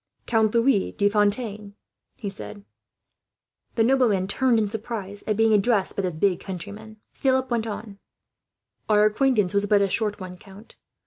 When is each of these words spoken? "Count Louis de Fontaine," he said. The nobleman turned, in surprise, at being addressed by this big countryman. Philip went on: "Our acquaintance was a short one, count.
"Count 0.25 0.51
Louis 0.55 0.91
de 0.93 1.07
Fontaine," 1.09 1.75
he 2.17 2.27
said. 2.27 2.65
The 3.75 3.83
nobleman 3.83 4.27
turned, 4.27 4.57
in 4.57 4.67
surprise, 4.67 5.23
at 5.27 5.37
being 5.37 5.53
addressed 5.53 5.95
by 5.95 6.01
this 6.01 6.15
big 6.15 6.39
countryman. 6.39 6.97
Philip 7.11 7.51
went 7.51 7.67
on: 7.67 7.99
"Our 8.89 9.05
acquaintance 9.05 9.53
was 9.53 9.63
a 9.63 9.89
short 9.89 10.19
one, 10.19 10.37
count. 10.37 10.75